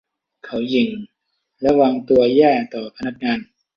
[0.45, 0.89] เขาหยิ่ง
[1.61, 3.39] และวางตัวแย่ต่อพนักงาน